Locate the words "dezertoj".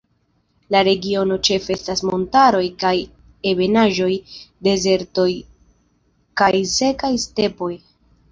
4.69-5.29